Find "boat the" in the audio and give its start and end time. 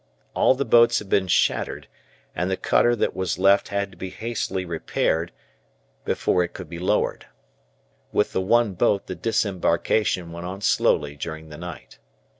8.73-9.13